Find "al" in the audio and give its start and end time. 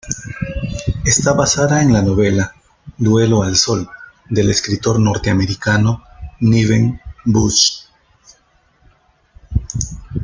3.43-3.55